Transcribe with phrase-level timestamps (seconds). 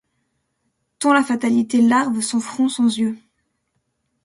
[0.97, 3.19] Tant la Fatalité, larve sans front, sans yeux